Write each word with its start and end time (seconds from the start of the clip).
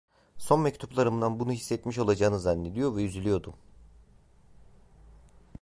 Son 0.37 0.57
mektuplarımdan 0.61 1.39
bunu, 1.39 1.51
hissetmiş 1.51 1.97
olacağını 1.99 2.39
zannediyor 2.39 2.95
ve 2.95 3.03
üzülüyordum. 3.05 3.53